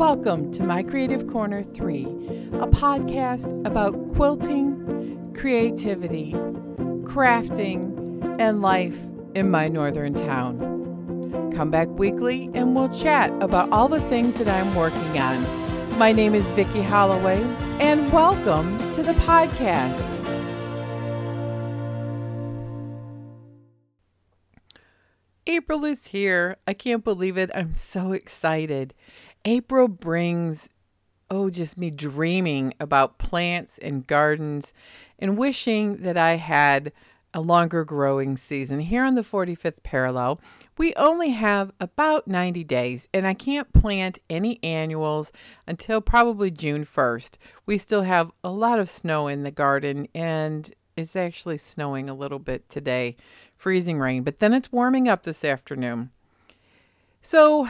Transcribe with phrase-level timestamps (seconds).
[0.00, 2.04] Welcome to My Creative Corner 3,
[2.54, 6.32] a podcast about quilting, creativity,
[7.02, 8.98] crafting, and life
[9.34, 11.52] in my northern town.
[11.54, 15.98] Come back weekly and we'll chat about all the things that I'm working on.
[15.98, 17.42] My name is Vicki Holloway,
[17.78, 20.16] and welcome to the podcast.
[25.46, 26.56] April is here.
[26.66, 27.50] I can't believe it.
[27.54, 28.94] I'm so excited.
[29.44, 30.68] April brings,
[31.30, 34.74] oh, just me dreaming about plants and gardens
[35.18, 36.92] and wishing that I had
[37.32, 38.80] a longer growing season.
[38.80, 40.40] Here on the 45th parallel,
[40.76, 45.30] we only have about 90 days, and I can't plant any annuals
[45.66, 47.36] until probably June 1st.
[47.66, 52.14] We still have a lot of snow in the garden, and it's actually snowing a
[52.14, 53.16] little bit today,
[53.56, 56.10] freezing rain, but then it's warming up this afternoon.
[57.22, 57.68] So,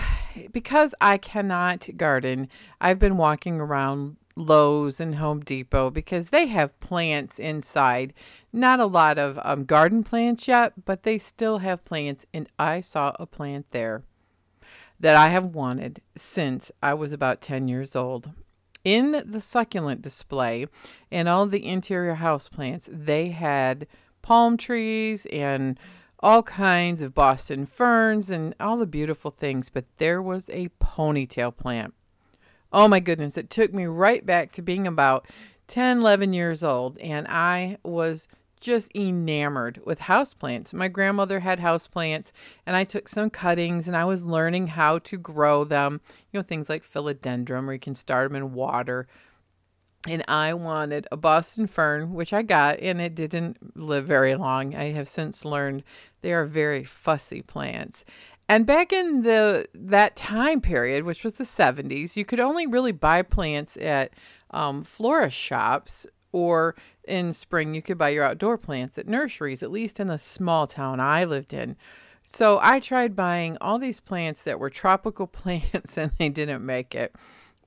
[0.53, 2.49] because I cannot garden,
[2.81, 8.15] I've been walking around Lowe's and Home Depot because they have plants inside.
[8.53, 12.27] Not a lot of um, garden plants yet, but they still have plants.
[12.33, 14.03] And I saw a plant there
[14.99, 18.31] that I have wanted since I was about 10 years old.
[18.83, 20.67] In the succulent display
[21.11, 23.87] and all the interior house plants, they had
[24.23, 25.79] palm trees and
[26.21, 31.57] all kinds of Boston ferns and all the beautiful things, but there was a ponytail
[31.57, 31.95] plant.
[32.73, 35.27] Oh my goodness, it took me right back to being about
[35.67, 38.29] 10, 11 years old, and I was
[38.61, 40.75] just enamored with houseplants.
[40.75, 42.31] My grandmother had houseplants,
[42.67, 46.01] and I took some cuttings and I was learning how to grow them.
[46.31, 49.09] You know, things like philodendron, where you can start them in water.
[50.09, 54.75] And I wanted a Boston fern, which I got, and it didn't live very long.
[54.75, 55.85] I have since learned
[56.23, 58.05] they are very fussy plants.
[58.49, 62.93] And back in the that time period, which was the 70s, you could only really
[62.93, 64.13] buy plants at
[64.51, 66.75] um, florist shops or
[67.07, 70.67] in spring you could buy your outdoor plants at nurseries, at least in the small
[70.67, 71.77] town I lived in.
[72.25, 76.95] So I tried buying all these plants that were tropical plants and they didn't make
[76.95, 77.15] it.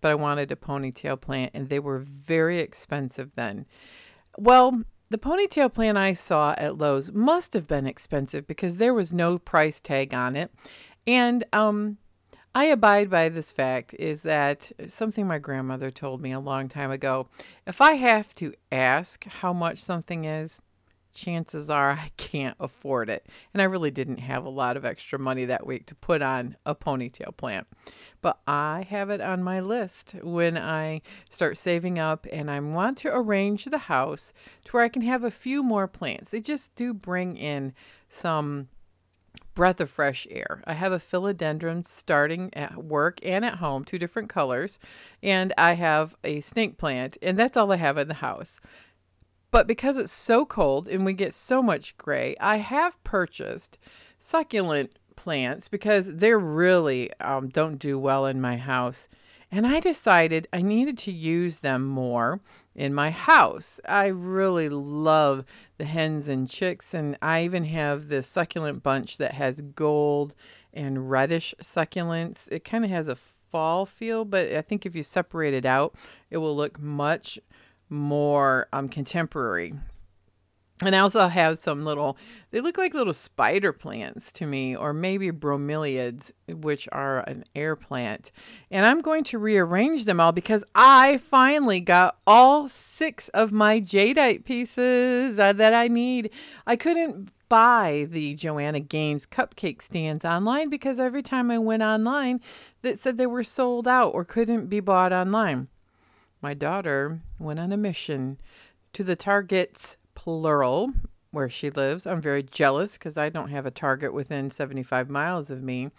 [0.03, 3.65] But I wanted a ponytail plant and they were very expensive then.
[4.37, 9.13] Well, the ponytail plant I saw at Lowe's must have been expensive because there was
[9.13, 10.51] no price tag on it.
[11.07, 11.99] And um,
[12.53, 16.91] I abide by this fact is that something my grandmother told me a long time
[16.91, 17.29] ago.
[17.65, 20.61] If I have to ask how much something is,
[21.13, 23.27] chances are I can't afford it.
[23.53, 26.57] And I really didn't have a lot of extra money that week to put on
[26.65, 27.67] a ponytail plant.
[28.21, 32.97] But I have it on my list when I start saving up and I want
[32.99, 34.33] to arrange the house
[34.65, 36.29] to where I can have a few more plants.
[36.29, 37.73] They just do bring in
[38.09, 38.69] some
[39.55, 40.63] breath of fresh air.
[40.65, 44.79] I have a philodendron starting at work and at home, two different colors,
[45.21, 48.59] and I have a snake plant, and that's all I have in the house.
[49.53, 53.77] But because it's so cold and we get so much gray, I have purchased
[54.17, 59.07] succulent plants because they really um, don't do well in my house.
[59.51, 62.41] And I decided I needed to use them more
[62.73, 63.79] in my house.
[63.87, 65.45] I really love
[65.77, 70.33] the hens and chicks, and I even have this succulent bunch that has gold
[70.73, 72.51] and reddish succulents.
[72.51, 73.17] It kind of has a
[73.51, 75.93] fall feel, but I think if you separate it out,
[76.31, 77.37] it will look much
[77.89, 79.73] more um, contemporary.
[80.81, 82.17] And I also have some little,
[82.51, 87.75] they look like little spider plants to me, or maybe bromeliads, which are an air
[87.75, 88.31] plant.
[88.71, 93.79] And I'm going to rearrange them all because I finally got all six of my
[93.79, 96.31] jadeite pieces uh, that I need.
[96.65, 102.41] I couldn't buy the Joanna Gaines cupcake stands online because every time I went online,
[102.81, 105.69] that said they were sold out or couldn't be bought online
[106.43, 108.37] my daughter went on a mission
[108.91, 110.91] to the Targets, plural,
[111.31, 112.05] where she lives.
[112.05, 115.89] I'm very jealous because I don't have a Target within 75 miles of me.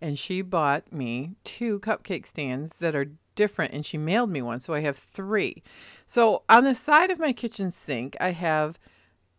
[0.00, 4.60] And she bought me two cupcake stands that are different and she mailed me one.
[4.60, 5.62] So I have three.
[6.06, 8.78] So on the side of my kitchen sink, I have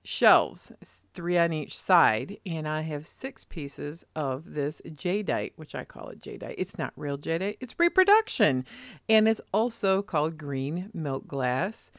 [0.08, 0.72] shelves,
[1.14, 6.08] three on each side, and I have six pieces of this jadeite, which I call
[6.08, 6.56] it jadeite.
[6.58, 8.66] It's not real jadeite, it's reproduction,
[9.10, 11.92] and it's also called green milk glass.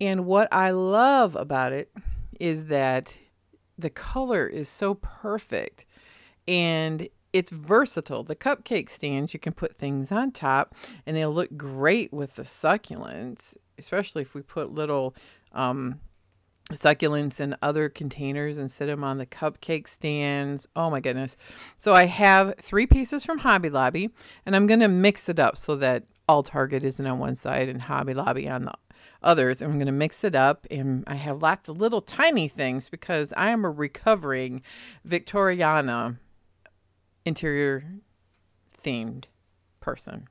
[0.00, 1.90] And what I love about it
[2.38, 3.16] is that
[3.76, 5.84] the color is so perfect
[6.46, 8.22] and it's versatile.
[8.22, 10.74] The cupcake stands, you can put things on top
[11.04, 15.16] and they'll look great with the succulents, especially if we put little
[15.52, 16.00] um,
[16.72, 20.66] succulents in other containers and sit them on the cupcake stands.
[20.74, 21.36] Oh my goodness.
[21.78, 24.10] So I have three pieces from Hobby Lobby
[24.44, 27.68] and I'm going to mix it up so that all Target isn't on one side
[27.68, 28.74] and Hobby Lobby on the
[29.22, 29.62] others.
[29.62, 33.32] I'm going to mix it up, and I have lots of little tiny things because
[33.36, 34.62] I am a recovering
[35.06, 36.18] Victoriana
[37.24, 37.84] interior
[38.82, 39.24] themed
[39.80, 40.28] person.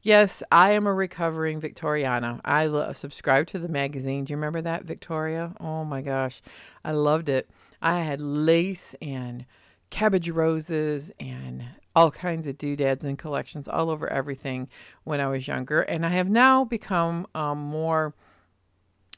[0.00, 2.40] Yes, I am a recovering Victoriana.
[2.44, 4.24] I lo- subscribe to the magazine.
[4.24, 5.52] Do you remember that, Victoria?
[5.60, 6.40] Oh my gosh,
[6.84, 7.50] I loved it.
[7.82, 9.44] I had lace and
[9.90, 11.64] cabbage roses and
[11.96, 14.68] all kinds of doodads and collections all over everything
[15.02, 15.80] when I was younger.
[15.80, 18.14] And I have now become um, more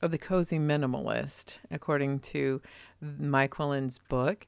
[0.00, 2.62] of the cozy minimalist, according to
[3.04, 4.46] Myquillyn's book.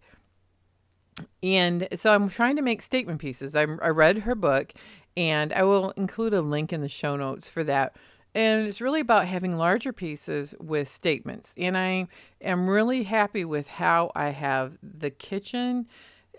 [1.43, 3.55] And so I'm trying to make statement pieces.
[3.55, 4.73] I, I read her book,
[5.16, 7.96] and I will include a link in the show notes for that.
[8.34, 11.54] And it's really about having larger pieces with statements.
[11.58, 12.08] And I
[12.40, 15.86] am really happy with how I have the kitchen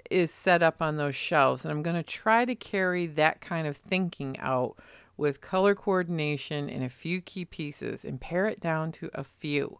[0.09, 1.63] is set up on those shelves.
[1.63, 4.75] And I'm going to try to carry that kind of thinking out
[5.17, 9.79] with color coordination and a few key pieces and pare it down to a few.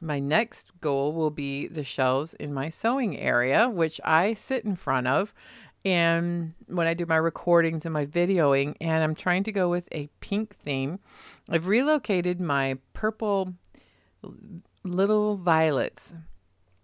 [0.00, 4.76] My next goal will be the shelves in my sewing area, which I sit in
[4.76, 5.32] front of.
[5.86, 9.86] And when I do my recordings and my videoing, and I'm trying to go with
[9.92, 10.98] a pink theme,
[11.48, 13.54] I've relocated my purple
[14.82, 16.16] little violets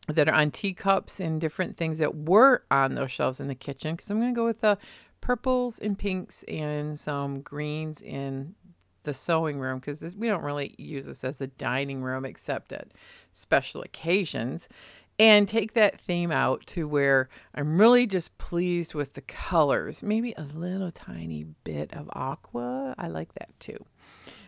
[0.07, 3.97] that are on teacups and different things that were on those shelves in the kitchen
[3.97, 4.79] because I'm going to go with the
[5.21, 8.55] purples and pinks and some greens in
[9.03, 12.93] the sewing room because we don't really use this as a dining room except at
[13.33, 14.69] special occasions
[15.19, 20.03] and take that theme out to where I'm really just pleased with the colors.
[20.03, 22.95] Maybe a little tiny bit of aqua.
[22.99, 23.77] I like that too.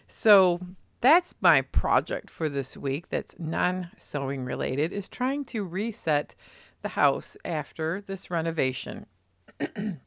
[0.08, 0.61] So
[1.00, 6.34] that's my project for this week that's non sewing related is trying to reset
[6.82, 9.06] the house after this renovation.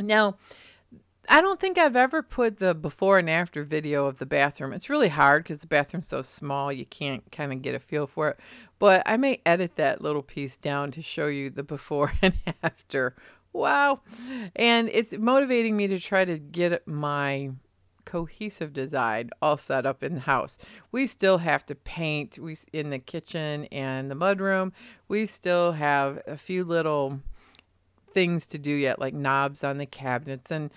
[0.00, 0.36] now,
[1.28, 4.72] I don't think I've ever put the before and after video of the bathroom.
[4.72, 8.06] It's really hard because the bathroom's so small, you can't kind of get a feel
[8.06, 8.40] for it.
[8.78, 13.14] But I may edit that little piece down to show you the before and after.
[13.52, 14.00] Wow.
[14.54, 17.50] And it's motivating me to try to get my
[18.04, 20.58] cohesive design all set up in the house.
[20.92, 24.72] We still have to paint we in the kitchen and the mudroom.
[25.08, 27.20] We still have a few little
[28.12, 30.70] things to do yet like knobs on the cabinets and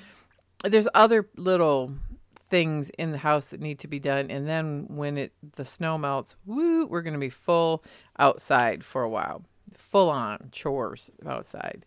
[0.64, 1.94] there's other little
[2.50, 5.98] things in the house that need to be done and then when it the snow
[5.98, 7.84] melts, woo, we're going to be full
[8.18, 9.44] outside for a while.
[9.78, 11.86] Full on chores outside.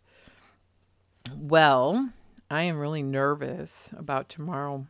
[1.37, 2.11] Well,
[2.51, 4.87] I am really nervous about tomorrow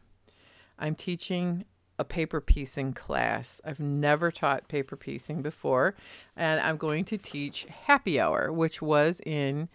[0.82, 1.64] I'm teaching
[1.99, 3.61] a paper piecing class.
[3.64, 5.94] I've never taught paper piecing before,
[6.37, 9.69] and I'm going to teach Happy Hour, which was in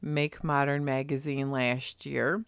[0.00, 2.44] Make Modern magazine last year.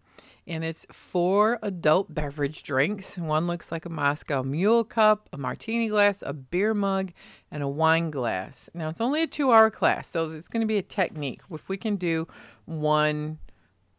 [0.48, 3.18] And it's four adult beverage drinks.
[3.18, 7.12] One looks like a Moscow Mule cup, a martini glass, a beer mug,
[7.50, 8.70] and a wine glass.
[8.72, 11.42] Now, it's only a two hour class, so it's going to be a technique.
[11.50, 12.26] If we can do
[12.64, 13.38] one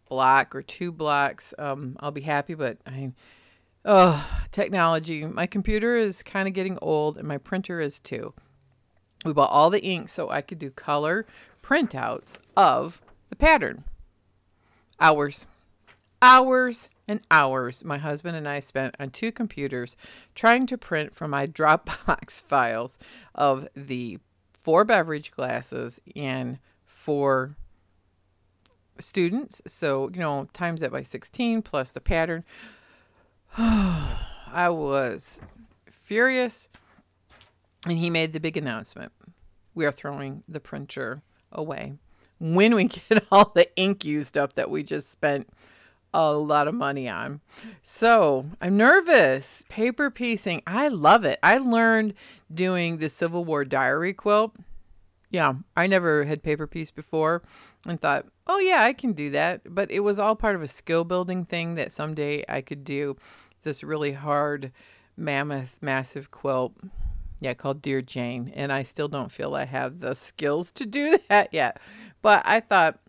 [0.09, 3.13] block or two blocks, um, I'll be happy, but I
[3.85, 5.25] Oh, technology.
[5.25, 8.33] My computer is kind of getting old and my printer is too.
[9.23, 11.25] We bought all the ink so I could do color
[11.63, 13.85] printouts of the pattern.
[14.99, 15.47] Hours.
[16.21, 19.95] Hours and hours my husband and I spent on two computers
[20.35, 22.99] trying to print from my Dropbox files
[23.33, 24.19] of the
[24.53, 27.55] four beverage glasses and four
[28.99, 29.61] students.
[29.65, 32.43] So, you know, times that by 16 plus the pattern.
[33.57, 35.39] I was
[35.89, 36.69] furious,
[37.87, 39.11] and he made the big announcement
[39.73, 41.93] we are throwing the printer away
[42.39, 45.47] when we get all the ink used up that we just spent
[46.13, 47.41] a lot of money on.
[47.83, 49.63] So I'm nervous.
[49.69, 51.39] Paper piecing, I love it.
[51.43, 52.13] I learned
[52.53, 54.55] doing the Civil War diary quilt.
[55.29, 57.43] Yeah, I never had paper piece before
[57.85, 59.61] and thought, oh, yeah, I can do that.
[59.73, 63.15] But it was all part of a skill building thing that someday I could do
[63.61, 64.71] this really hard,
[65.15, 66.73] mammoth, massive quilt.
[67.41, 68.51] Yeah, called Dear Jane.
[68.55, 71.79] And I still don't feel I have the skills to do that yet.
[72.21, 72.99] But I thought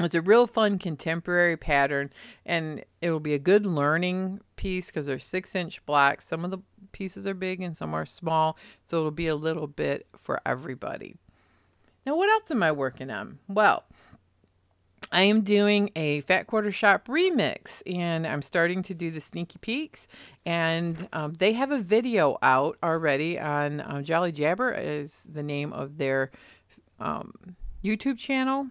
[0.00, 2.12] it's a real fun contemporary pattern
[2.44, 6.26] and it will be a good learning piece because they're six inch blocks.
[6.26, 6.58] Some of the
[6.92, 8.58] pieces are big and some are small.
[8.86, 11.16] So it'll be a little bit for everybody.
[12.04, 13.38] Now, what else am I working on?
[13.48, 13.84] Well,
[15.12, 19.58] I am doing a Fat Quarter Shop remix and I'm starting to do the sneaky
[19.60, 20.08] peeks.
[20.44, 25.72] And um, they have a video out already on um, Jolly Jabber, is the name
[25.72, 26.32] of their
[26.98, 27.32] um,
[27.84, 28.68] YouTube channel.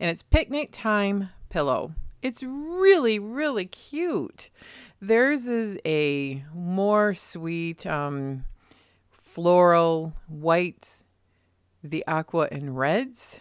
[0.00, 1.92] And it's Picnic Time Pillow.
[2.22, 4.50] It's really, really cute.
[5.00, 8.44] Theirs is a more sweet, um,
[9.10, 11.04] floral whites,
[11.82, 13.40] the aqua and reds.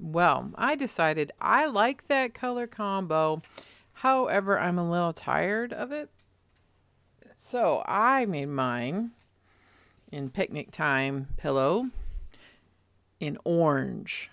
[0.00, 3.42] Well, I decided I like that color combo.
[3.94, 6.10] However, I'm a little tired of it.
[7.34, 9.12] So I made mine
[10.12, 11.90] in picnic time pillow
[13.18, 14.30] in orange.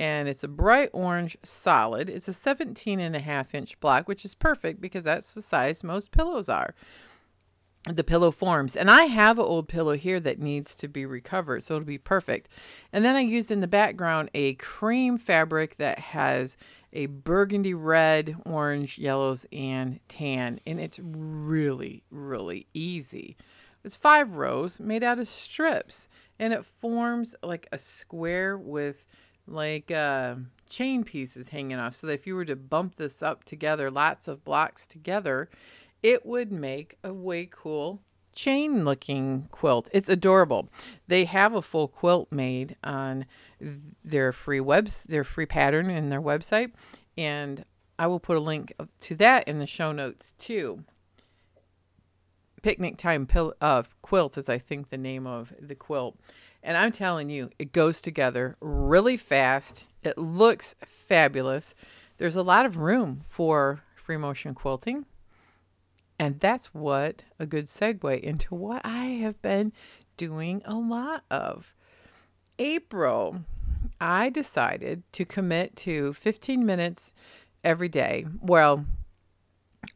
[0.00, 2.08] And it's a bright orange solid.
[2.08, 5.82] It's a 17 and a half inch block, which is perfect because that's the size
[5.82, 6.74] most pillows are.
[7.84, 8.76] The pillow forms.
[8.76, 11.98] And I have an old pillow here that needs to be recovered, so it'll be
[11.98, 12.48] perfect.
[12.92, 16.56] And then I used in the background a cream fabric that has
[16.92, 20.60] a burgundy red, orange, yellows, and tan.
[20.66, 23.36] And it's really, really easy.
[23.84, 29.06] It's five rows made out of strips and it forms like a square with
[29.48, 30.36] like uh,
[30.68, 31.94] chain pieces hanging off.
[31.96, 35.48] So that if you were to bump this up together, lots of blocks together,
[36.02, 38.02] it would make a way cool
[38.38, 39.88] chain looking quilt.
[39.92, 40.68] It's adorable.
[41.08, 43.26] They have a full quilt made on
[44.04, 46.70] their free webs, their free pattern in their website,
[47.16, 47.64] and
[47.98, 50.84] I will put a link to that in the show notes too.
[52.62, 56.16] Picnic Time pill, uh, Quilt is, I think, the name of the quilt.
[56.62, 59.84] And I'm telling you, it goes together really fast.
[60.02, 61.74] It looks fabulous.
[62.18, 65.06] There's a lot of room for free motion quilting.
[66.18, 69.72] And that's what a good segue into what I have been
[70.16, 71.72] doing a lot of.
[72.58, 73.44] April,
[74.00, 77.12] I decided to commit to 15 minutes
[77.62, 78.26] every day.
[78.40, 78.84] Well,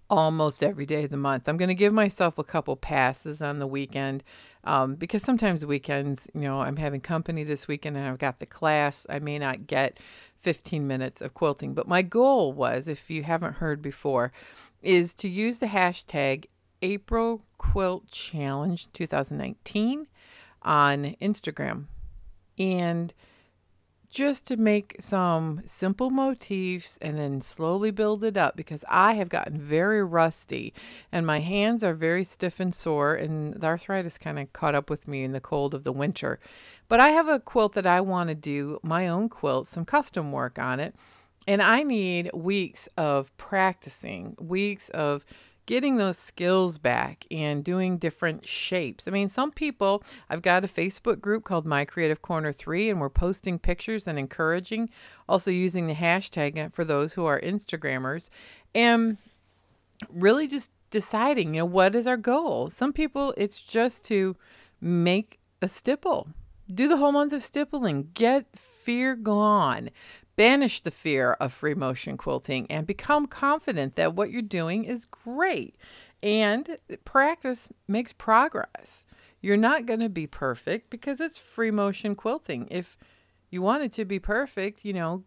[0.08, 1.48] almost every day of the month.
[1.48, 4.22] I'm going to give myself a couple passes on the weekend
[4.64, 8.46] um, because sometimes weekends, you know, I'm having company this weekend and I've got the
[8.46, 9.06] class.
[9.10, 9.98] I may not get
[10.38, 14.32] 15 minutes of quilting, but my goal was, if you haven't heard before,
[14.80, 16.46] is to use the hashtag
[16.80, 20.06] April Quilt Challenge 2019
[20.62, 21.86] on Instagram.
[22.58, 23.14] And
[24.12, 29.30] just to make some simple motifs and then slowly build it up because I have
[29.30, 30.74] gotten very rusty
[31.10, 34.90] and my hands are very stiff and sore and the arthritis kind of caught up
[34.90, 36.38] with me in the cold of the winter.
[36.88, 40.30] But I have a quilt that I want to do my own quilt, some custom
[40.30, 40.94] work on it.
[41.48, 45.24] And I need weeks of practicing, weeks of
[45.66, 49.06] getting those skills back and doing different shapes.
[49.06, 53.00] I mean, some people, I've got a Facebook group called My Creative Corner 3, and
[53.00, 54.90] we're posting pictures and encouraging,
[55.28, 58.28] also using the hashtag for those who are Instagrammers,
[58.74, 59.18] and
[60.10, 62.68] really just deciding, you know, what is our goal?
[62.68, 64.36] Some people, it's just to
[64.80, 66.28] make a stipple.
[66.72, 68.10] Do the whole month of stippling.
[68.14, 69.90] Get fear gone.
[70.36, 75.04] Banish the fear of free motion quilting and become confident that what you're doing is
[75.04, 75.76] great.
[76.22, 79.04] And practice makes progress.
[79.40, 82.68] You're not going to be perfect because it's free motion quilting.
[82.70, 82.96] If
[83.50, 85.24] you wanted to be perfect, you know,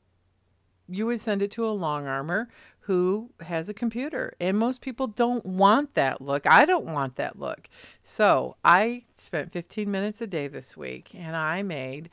[0.88, 2.48] you would send it to a long armor
[2.82, 4.34] who has a computer.
[4.40, 6.46] And most people don't want that look.
[6.48, 7.68] I don't want that look.
[8.04, 12.10] So I spent 15 minutes a day this week and I made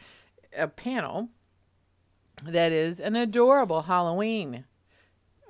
[0.57, 1.29] a panel
[2.45, 4.65] that is an adorable Halloween.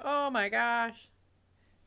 [0.03, 1.09] Oh my gosh.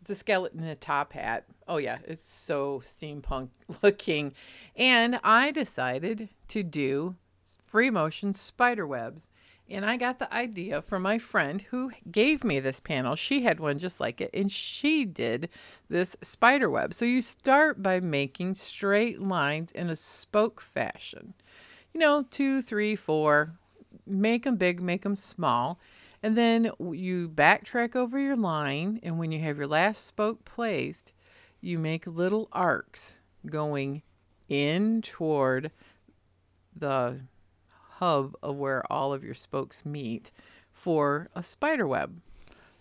[0.02, 1.46] It's a skeleton in a top hat.
[1.68, 3.50] Oh, yeah, it's so steampunk
[3.82, 4.34] looking.
[4.76, 7.16] And I decided to do
[7.64, 9.30] free motion spider webs.
[9.68, 13.16] And I got the idea from my friend who gave me this panel.
[13.16, 15.50] She had one just like it, and she did
[15.90, 16.94] this spider web.
[16.94, 21.34] So you start by making straight lines in a spoke fashion.
[21.94, 23.58] You know, two, three, four,
[24.06, 25.80] make them big, make them small.
[26.22, 29.00] And then you backtrack over your line.
[29.04, 31.14] And when you have your last spoke placed,
[31.62, 34.02] you make little arcs going
[34.50, 35.72] in toward
[36.76, 37.22] the
[37.96, 40.32] hub of where all of your spokes meet
[40.72, 42.20] for a spider web.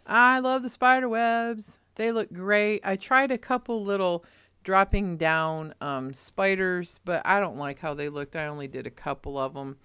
[0.07, 1.79] I love the spider webs.
[1.95, 2.81] They look great.
[2.85, 4.25] I tried a couple little
[4.65, 8.35] dropping down um, spiders, but I don't like how they looked.
[8.35, 9.77] I only did a couple of them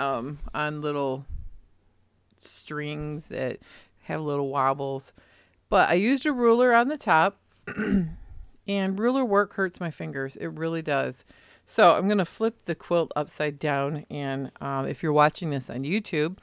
[0.00, 1.26] um, on little
[2.38, 3.58] strings that
[4.04, 5.12] have little wobbles.
[5.68, 7.38] But I used a ruler on the top,
[8.66, 10.36] and ruler work hurts my fingers.
[10.36, 11.24] It really does.
[11.66, 14.04] So I'm going to flip the quilt upside down.
[14.10, 16.38] And um, if you're watching this on YouTube,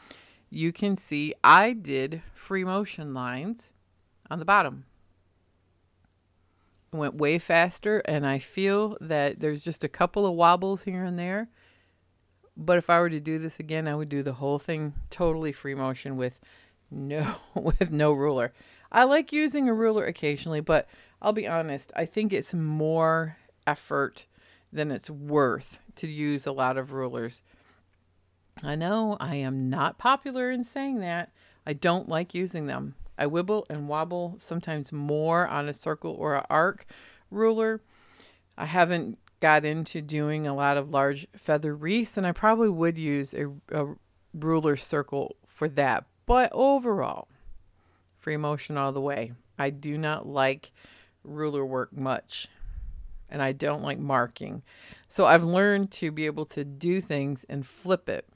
[0.49, 3.73] you can see I did free motion lines
[4.29, 4.85] on the bottom.
[6.93, 11.03] It went way faster, and I feel that there's just a couple of wobbles here
[11.03, 11.49] and there.
[12.57, 15.51] But if I were to do this again, I would do the whole thing totally
[15.51, 16.39] free motion with
[16.89, 18.51] no with no ruler.
[18.91, 20.87] I like using a ruler occasionally, but
[21.21, 24.25] I'll be honest, I think it's more effort
[24.71, 27.43] than it's worth to use a lot of rulers.
[28.63, 31.31] I know I am not popular in saying that.
[31.65, 32.95] I don't like using them.
[33.17, 36.85] I wibble and wobble sometimes more on a circle or an arc
[37.29, 37.81] ruler.
[38.57, 42.97] I haven't got into doing a lot of large feather wreaths, and I probably would
[42.97, 43.95] use a, a
[44.33, 46.05] ruler circle for that.
[46.25, 47.27] But overall,
[48.15, 49.31] free motion all the way.
[49.57, 50.71] I do not like
[51.23, 52.47] ruler work much,
[53.29, 54.63] and I don't like marking.
[55.07, 58.27] So I've learned to be able to do things and flip it,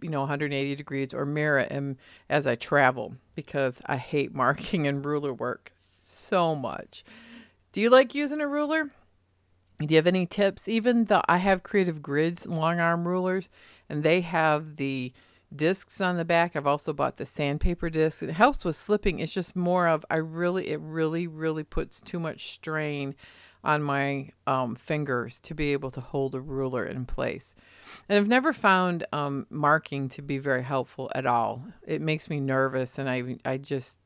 [0.00, 1.96] you know, 180 degrees or mirror it
[2.28, 7.04] as I travel because I hate marking and ruler work so much.
[7.72, 8.90] Do you like using a ruler?
[9.78, 10.68] Do you have any tips?
[10.68, 13.50] Even though I have Creative Grids long arm rulers,
[13.88, 15.12] and they have the
[15.54, 16.56] discs on the back.
[16.56, 18.22] I've also bought the sandpaper discs.
[18.22, 19.20] It helps with slipping.
[19.20, 23.14] It's just more of I really it really really puts too much strain
[23.64, 27.54] on my um, fingers to be able to hold a ruler in place.
[28.08, 31.64] And I've never found um, marking to be very helpful at all.
[31.84, 33.98] It makes me nervous, and I I just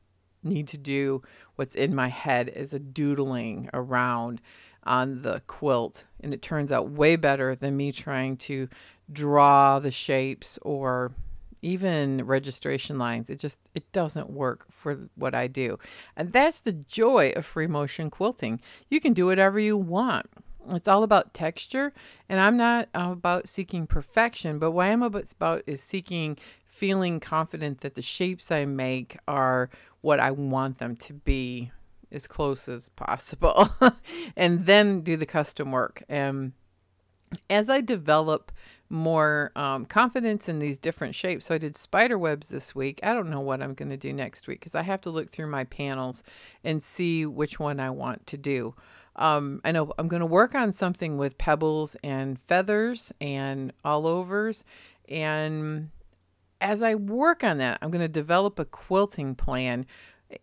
[0.43, 1.21] need to do
[1.55, 4.41] what's in my head is a doodling around
[4.83, 8.67] on the quilt and it turns out way better than me trying to
[9.11, 11.11] draw the shapes or
[11.61, 13.29] even registration lines.
[13.29, 15.77] It just it doesn't work for what i do.
[16.15, 18.59] And that's the joy of free motion quilting.
[18.89, 20.27] You can do whatever you want.
[20.69, 21.91] It's all about texture
[22.29, 27.95] and i'm not about seeking perfection but what i'm about is seeking feeling confident that
[27.95, 29.71] the shapes i make are
[30.01, 31.71] what i want them to be
[32.11, 33.69] as close as possible
[34.35, 36.53] and then do the custom work and
[37.49, 38.51] as i develop
[38.91, 41.45] more um, confidence in these different shapes.
[41.45, 42.99] So I did spider webs this week.
[43.01, 45.29] I don't know what I'm going to do next week because I have to look
[45.29, 46.23] through my panels
[46.63, 48.75] and see which one I want to do.
[49.15, 54.05] Um, I know I'm going to work on something with pebbles and feathers and all
[54.05, 54.63] overs.
[55.07, 55.89] And
[56.59, 59.85] as I work on that, I'm going to develop a quilting plan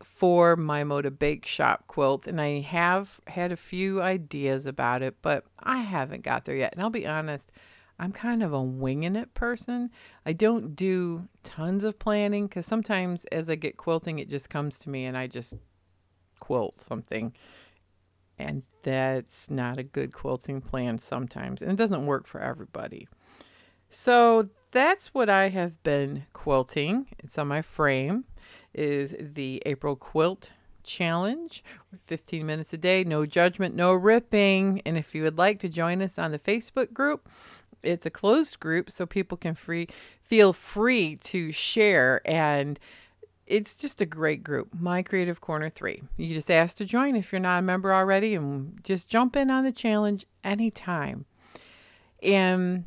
[0.02, 2.26] for my Moda Bake Shop quilt.
[2.26, 6.72] And I have had a few ideas about it, but I haven't got there yet.
[6.72, 7.52] And I'll be honest,
[7.98, 9.90] I'm kind of a winging it person.
[10.24, 14.78] I don't do tons of planning because sometimes as I get quilting, it just comes
[14.80, 15.54] to me and I just
[16.38, 17.34] quilt something.
[18.38, 21.60] And that's not a good quilting plan sometimes.
[21.60, 23.08] And it doesn't work for everybody.
[23.90, 27.08] So that's what I have been quilting.
[27.18, 28.26] It's on my frame
[28.74, 30.50] is the April quilt
[30.88, 31.62] challenge.
[32.06, 34.80] 15 minutes a day no judgment no ripping.
[34.84, 37.28] And if you would like to join us on the facebook group
[37.82, 39.86] it's a closed group so people can free
[40.22, 42.20] feel free to share.
[42.24, 42.80] And
[43.46, 47.32] it's just a great group my creative corner 3 you just ask to join if
[47.32, 51.26] you're not a member already and just jump in on the challenge anytime.
[52.22, 52.84] And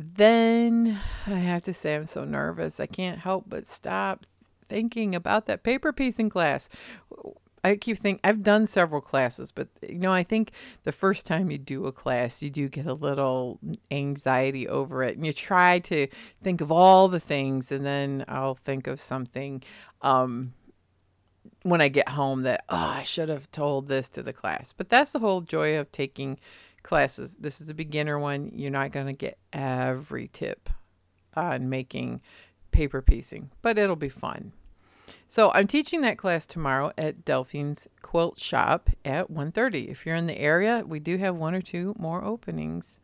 [0.00, 2.78] then i have to say i'm so nervous.
[2.78, 4.26] I can't help but stop
[4.68, 6.68] thinking about that paper piecing class
[7.64, 10.52] I keep thinking I've done several classes, but you know, I think
[10.84, 13.58] the first time you do a class, you do get a little
[13.90, 16.06] anxiety over it, and you try to
[16.42, 19.62] think of all the things, and then I'll think of something
[20.02, 20.54] um,
[21.62, 24.72] when I get home that oh, I should have told this to the class.
[24.72, 26.38] But that's the whole joy of taking
[26.82, 27.36] classes.
[27.36, 28.52] This is a beginner one.
[28.54, 30.70] You're not going to get every tip
[31.34, 32.20] on making
[32.70, 34.52] paper piecing, but it'll be fun.
[35.28, 39.88] So I'm teaching that class tomorrow at Delphine's Quilt Shop at 1:30.
[39.88, 43.00] If you're in the area, we do have one or two more openings.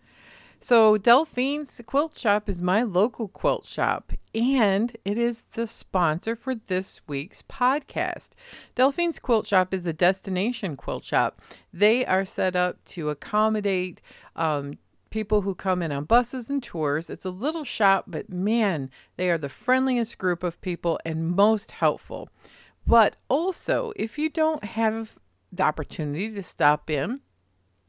[0.65, 6.55] So Delphine's Quilt Shop is my local quilt shop and it is the sponsor for
[6.55, 8.31] this week's podcast.
[8.75, 11.43] Delphine's Quilt Shop is a destination quilt shop.
[11.71, 14.01] They are set up to accommodate
[14.37, 14.79] um,
[15.15, 17.09] people who come in on buses and tours.
[17.09, 21.71] It's a little shop, but man, they are the friendliest group of people and most
[21.71, 22.29] helpful.
[22.85, 25.17] But also, if you don't have
[25.53, 27.21] the opportunity to stop in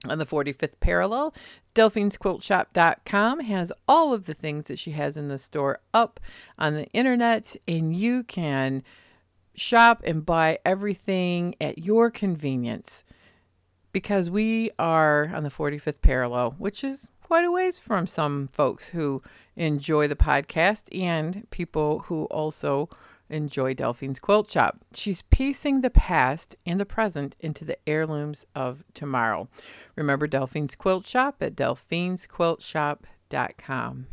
[0.08, 1.34] on the 45th parallel,
[1.74, 6.20] Delphine'sQuiltShop.com has all of the things that she has in the store up
[6.60, 8.84] on the internet, and you can
[9.56, 13.04] shop and buy everything at your convenience
[13.96, 18.90] because we are on the 45th parallel, which is quite a ways from some folks
[18.90, 19.20] who
[19.56, 22.88] enjoy the podcast and people who also
[23.30, 24.78] enjoy Delphine's Quilt Shop.
[24.94, 29.50] She's piecing the past and the present into the heirlooms of tomorrow.
[29.96, 34.08] Remember Delphine's Quilt Shop at delphinesquiltshop.com.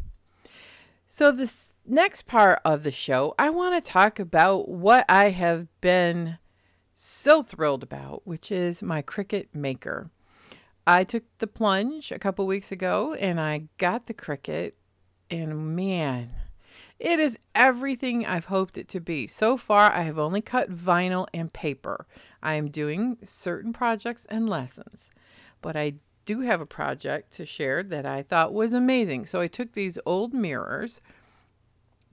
[1.06, 5.66] So, this next part of the show, I want to talk about what I have
[5.82, 6.38] been
[6.94, 10.10] so thrilled about, which is my Cricut Maker.
[10.86, 14.72] I took the plunge a couple weeks ago and I got the Cricut,
[15.30, 16.30] and man,
[16.98, 19.26] it is everything I've hoped it to be.
[19.26, 22.06] So far, I have only cut vinyl and paper.
[22.42, 25.10] I am doing certain projects and lessons,
[25.60, 29.26] but I do have a project to share that I thought was amazing.
[29.26, 31.00] So I took these old mirrors.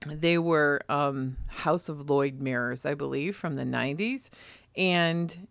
[0.06, 4.30] They were um, House of Lloyd mirrors, I believe, from the 90s.
[4.76, 5.46] And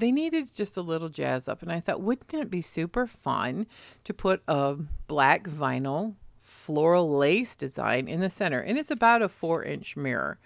[0.00, 1.62] they needed just a little jazz up.
[1.62, 3.66] And I thought, wouldn't it be super fun
[4.04, 8.60] to put a black vinyl floral lace design in the center?
[8.60, 10.38] And it's about a four inch mirror.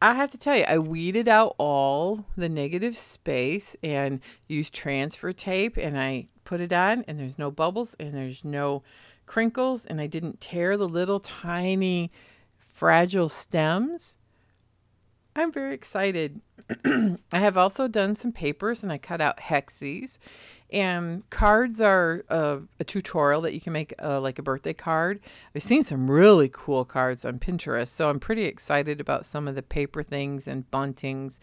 [0.00, 5.32] I have to tell you, I weeded out all the negative space and used transfer
[5.32, 8.82] tape and I put it on and there's no bubbles and there's no
[9.24, 12.10] crinkles and I didn't tear the little tiny
[12.58, 14.16] fragile stems.
[15.34, 16.40] I'm very excited.
[16.84, 20.18] I have also done some papers and I cut out hexes
[20.72, 25.20] and cards are uh, a tutorial that you can make uh, like a birthday card.
[25.54, 29.54] I've seen some really cool cards on Pinterest, so I'm pretty excited about some of
[29.54, 31.38] the paper things and buntings.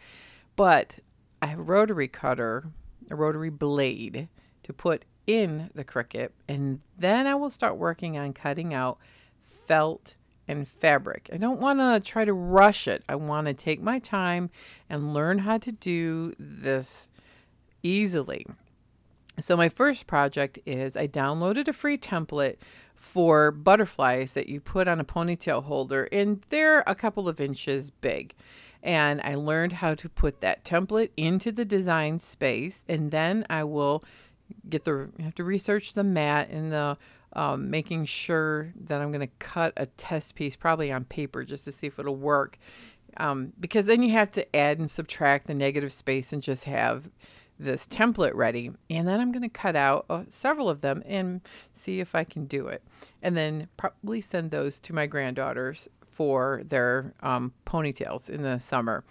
[0.56, 1.00] But
[1.42, 2.66] I have a rotary cutter,
[3.10, 4.28] a rotary blade
[4.64, 8.98] to put in the Cricut, and then I will start working on cutting out
[9.66, 10.16] felt
[10.48, 11.30] and fabric.
[11.32, 13.04] I don't want to try to rush it.
[13.08, 14.50] I want to take my time
[14.90, 17.10] and learn how to do this
[17.82, 18.46] easily.
[19.40, 22.58] So, my first project is I downloaded a free template
[22.96, 27.90] for butterflies that you put on a ponytail holder, and they're a couple of inches
[27.90, 28.36] big.
[28.84, 33.64] And I learned how to put that template into the design space, and then I
[33.64, 34.04] will
[34.70, 36.98] get the have to research the mat and the
[37.36, 41.66] um, making sure that I'm going to cut a test piece probably on paper just
[41.66, 42.58] to see if it'll work.
[43.18, 47.10] Um, because then you have to add and subtract the negative space and just have
[47.60, 48.72] this template ready.
[48.90, 51.42] And then I'm going to cut out uh, several of them and
[51.72, 52.84] see if I can do it.
[53.22, 59.04] And then probably send those to my granddaughters for their um, ponytails in the summer.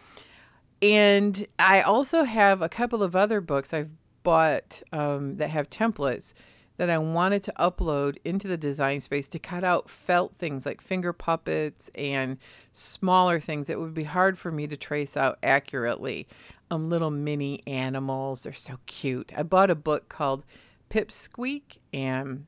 [0.81, 3.91] And I also have a couple of other books I've
[4.23, 6.35] bought um, that have templates
[6.83, 10.81] that I wanted to upload into the design space to cut out felt things like
[10.81, 12.39] finger puppets and
[12.73, 16.27] smaller things that would be hard for me to trace out accurately
[16.73, 18.43] um, little mini animals.
[18.43, 19.31] They're so cute.
[19.37, 20.45] I bought a book called
[20.89, 22.47] Pip Squeak and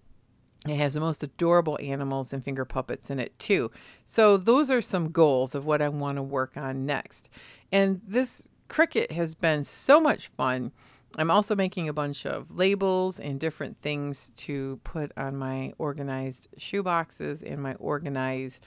[0.67, 3.71] it has the most adorable animals and finger puppets in it, too.
[4.05, 7.29] So, those are some goals of what I want to work on next.
[7.71, 10.73] And this Cricut has been so much fun.
[11.17, 16.49] I'm also making a bunch of labels and different things to put on my organized
[16.57, 18.65] shoe boxes and my organized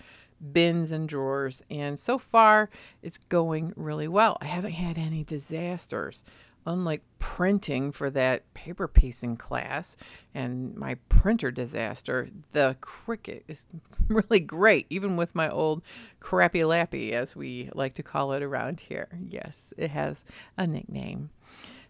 [0.51, 1.61] bins and drawers.
[1.69, 2.69] And so far,
[3.01, 4.37] it's going really well.
[4.41, 6.23] I haven't had any disasters.
[6.65, 9.95] Unlike printing for that paper piecing class
[10.33, 13.67] and my printer disaster, the Cricut is
[14.09, 15.81] really great, even with my old
[16.19, 19.07] crappy lappy, as we like to call it around here.
[19.29, 20.25] Yes, it has
[20.57, 21.29] a nickname.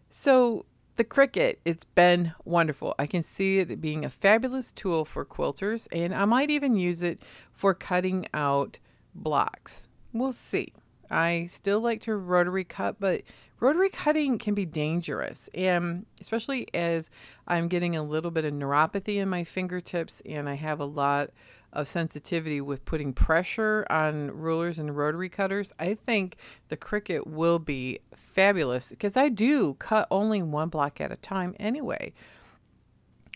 [0.10, 0.66] So
[0.96, 2.96] the Cricut, it's been wonderful.
[2.98, 7.04] I can see it being a fabulous tool for quilters, and I might even use
[7.04, 8.80] it for cutting out
[9.14, 9.90] blocks.
[10.14, 10.74] We'll see.
[11.10, 13.22] I still like to rotary cut, but
[13.60, 17.10] rotary cutting can be dangerous, and especially as
[17.48, 21.30] I'm getting a little bit of neuropathy in my fingertips and I have a lot
[21.74, 26.38] of sensitivity with putting pressure on rulers and rotary cutters, I think
[26.70, 31.56] the Cricut will be fabulous because I do cut only one block at a time
[31.60, 32.14] anyway.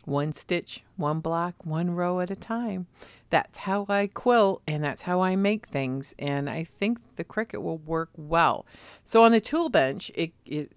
[0.06, 2.88] One stitch, one block, one row at a time.
[3.30, 6.16] That's how I quilt and that's how I make things.
[6.18, 8.66] And I think the Cricut will work well.
[9.06, 10.72] So on the tool bench, it, it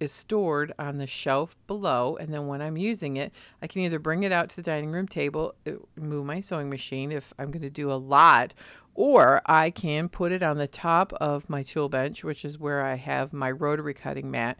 [0.00, 2.16] is stored on the shelf below.
[2.16, 3.32] And then when I'm using it,
[3.62, 6.70] I can either bring it out to the dining room table, uh, move my sewing
[6.70, 8.54] machine if I'm going to do a lot,
[8.94, 12.84] or I can put it on the top of my tool bench, which is where
[12.84, 14.58] I have my rotary cutting mat,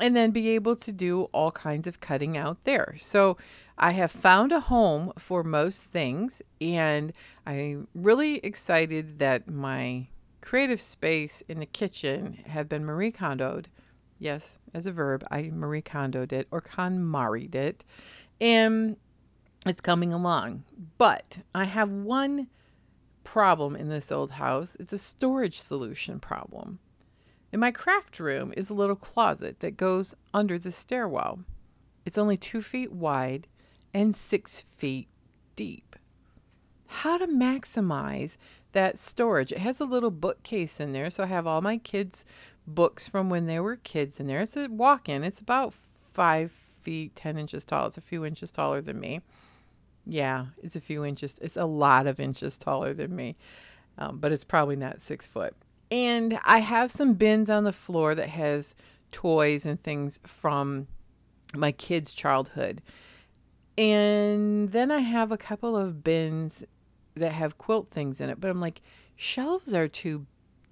[0.00, 2.96] and then be able to do all kinds of cutting out there.
[2.98, 3.36] So
[3.76, 7.12] I have found a home for most things, and
[7.46, 10.08] I'm really excited that my
[10.40, 13.66] creative space in the kitchen have been Marie Kondoed
[14.18, 17.84] Yes, as a verb, I Marie Kondoed it or KonMari'd it.
[18.40, 18.96] And
[19.66, 20.64] it's coming along.
[20.96, 22.48] But I have one
[23.24, 24.76] problem in this old house.
[24.80, 26.78] It's a storage solution problem.
[27.52, 31.40] In my craft room is a little closet that goes under the stairwell.
[32.04, 33.46] It's only two feet wide
[33.94, 35.08] and six feet
[35.56, 35.96] deep.
[36.88, 38.36] how to maximize
[38.72, 39.52] that storage.
[39.52, 42.24] It has a little bookcase in there, so I have all my kids'
[42.74, 44.40] books from when they were kids in there.
[44.40, 45.74] It's a walk in, it's about
[46.12, 47.86] five feet, 10 inches tall.
[47.86, 49.20] It's a few inches taller than me.
[50.06, 51.36] Yeah, it's a few inches.
[51.40, 53.36] It's a lot of inches taller than me,
[53.98, 55.54] um, but it's probably not six foot.
[55.90, 58.74] And I have some bins on the floor that has
[59.12, 60.86] toys and things from
[61.54, 62.80] my kids' childhood.
[63.76, 66.64] And then I have a couple of bins
[67.14, 68.80] that have quilt things in it, but I'm like,
[69.16, 70.26] shelves are too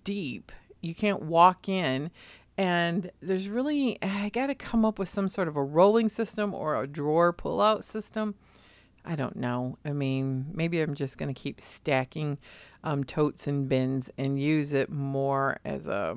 [0.04, 0.52] deep.
[0.87, 2.11] You can't walk in.
[2.59, 6.55] And there's really, I got to come up with some sort of a rolling system
[6.55, 8.35] or a drawer pull out system.
[9.05, 9.79] I don't know.
[9.85, 12.38] I mean, maybe I'm just going to keep stacking
[12.83, 16.16] um, totes and bins and use it more as a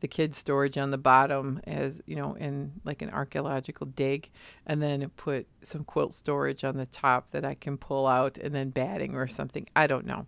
[0.00, 4.30] the kids storage on the bottom as you know in like an archaeological dig
[4.66, 8.52] and then put some quilt storage on the top that i can pull out and
[8.52, 10.26] then batting or something i don't know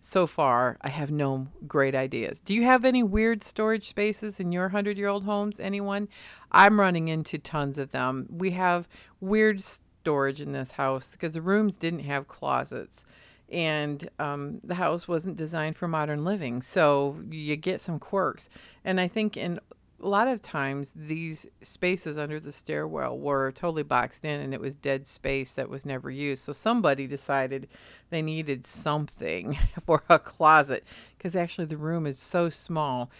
[0.00, 4.52] so far i have no great ideas do you have any weird storage spaces in
[4.52, 6.08] your 100 year old homes anyone
[6.52, 8.88] i'm running into tons of them we have
[9.20, 13.04] weird storage in this house because the rooms didn't have closets
[13.50, 16.60] and um, the house wasn't designed for modern living.
[16.60, 18.48] So you get some quirks.
[18.84, 19.58] And I think in
[20.00, 24.60] a lot of times these spaces under the stairwell were totally boxed in and it
[24.60, 26.44] was dead space that was never used.
[26.44, 27.68] So somebody decided
[28.10, 30.84] they needed something for a closet
[31.16, 33.10] because actually the room is so small.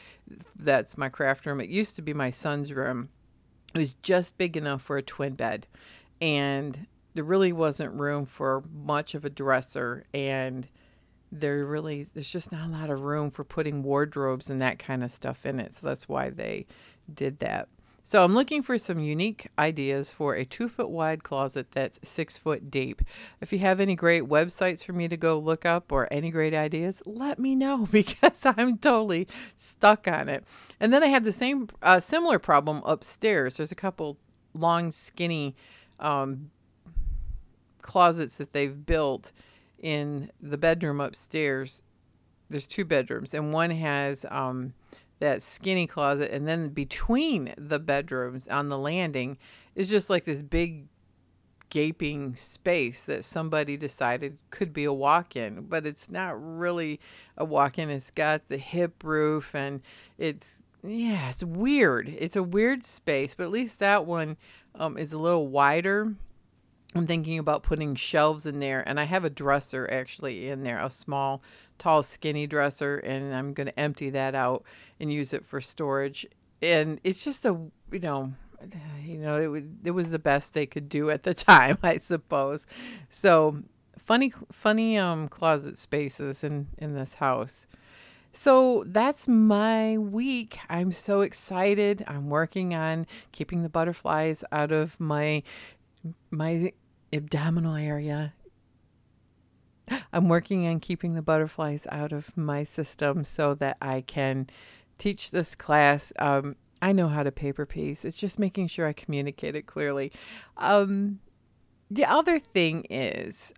[0.57, 1.61] That's my craft room.
[1.61, 3.09] It used to be my son's room.
[3.75, 5.67] It was just big enough for a twin bed.
[6.21, 10.69] And there really wasn't room for much of a dresser and
[11.31, 15.05] there really there's just not a lot of room for putting wardrobes and that kind
[15.05, 15.75] of stuff in it.
[15.75, 16.67] So that's why they
[17.13, 17.69] did that.
[18.05, 22.39] So i'm looking for some unique ideas for a two foot wide closet that's six
[22.39, 23.03] foot deep.
[23.41, 26.55] If you have any great websites for me to go look up or any great
[26.55, 30.45] ideas let me know because i'm totally stuck on it.
[30.81, 33.59] And then i have the same uh, similar problem upstairs.
[33.59, 34.17] There's a couple
[34.55, 35.55] long skinny
[36.01, 36.51] um,
[37.83, 39.33] closets that they've built
[39.79, 41.83] in the bedroom upstairs.
[42.51, 44.73] There's two bedrooms, and one has um,
[45.21, 49.39] that skinny closet, and then between the bedrooms on the landing
[49.75, 50.87] is just like this big
[51.71, 56.99] gaping space that somebody decided could be a walk-in but it's not really
[57.37, 59.83] a walk-in it's got the hip roof and
[60.17, 64.37] it's yeah it's weird it's a weird space but at least that one
[64.77, 66.15] um, is a little wider
[66.95, 70.79] I'm thinking about putting shelves in there, and I have a dresser actually in there,
[70.83, 71.43] a small,
[71.77, 74.65] tall, skinny dresser, and I'm going to empty that out
[74.99, 76.27] and use it for storage.
[76.63, 77.51] And it's just a,
[77.93, 78.33] you know,
[79.05, 82.67] you know, it, it was the best they could do at the time, I suppose.
[83.11, 83.63] So
[83.99, 87.67] funny, funny um closet spaces in in this house.
[88.33, 90.59] So that's my week.
[90.69, 92.05] I'm so excited.
[92.07, 95.43] I'm working on keeping the butterflies out of my
[96.31, 96.73] my
[97.13, 98.35] abdominal area.
[100.13, 104.49] I'm working on keeping the butterflies out of my system so that I can
[104.99, 106.13] teach this class.
[106.19, 108.05] Um, I know how to paper piece.
[108.05, 110.13] It's just making sure I communicate it clearly.
[110.57, 111.21] Um,
[111.91, 113.53] the other thing is,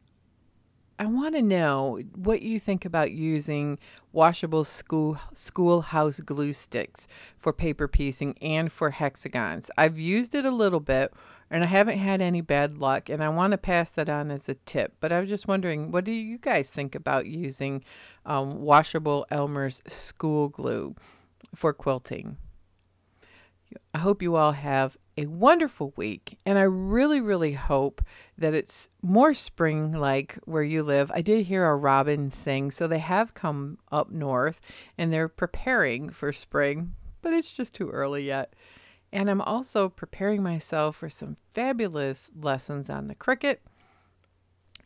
[0.98, 3.78] I want to know what you think about using
[4.12, 7.08] washable school schoolhouse glue sticks
[7.38, 9.70] for paper piecing and for hexagons.
[9.78, 11.14] I've used it a little bit
[11.50, 14.48] and I haven't had any bad luck, and I want to pass that on as
[14.48, 14.94] a tip.
[15.00, 17.82] But I was just wondering, what do you guys think about using
[18.24, 20.94] um, washable Elmer's school glue
[21.54, 22.36] for quilting?
[23.92, 28.00] I hope you all have a wonderful week, and I really, really hope
[28.38, 31.10] that it's more spring like where you live.
[31.12, 34.60] I did hear a robin sing, so they have come up north
[34.96, 38.54] and they're preparing for spring, but it's just too early yet.
[39.12, 43.58] And I'm also preparing myself for some fabulous lessons on the Cricut.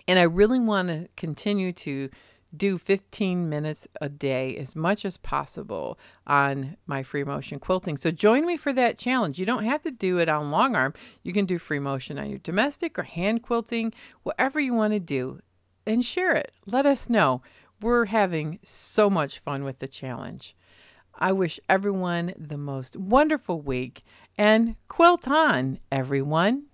[0.08, 2.10] And I really want to continue to
[2.56, 7.96] do 15 minutes a day as much as possible on my free motion quilting.
[7.96, 9.38] So join me for that challenge.
[9.38, 10.94] You don't have to do it on long arm.
[11.22, 15.00] You can do free motion on your domestic or hand quilting, whatever you want to
[15.00, 15.40] do,
[15.87, 16.52] and share it.
[16.66, 17.42] Let us know.
[17.80, 20.56] We're having so much fun with the challenge.
[21.18, 24.05] I wish everyone the most wonderful week
[24.37, 26.64] and quilt on, everyone.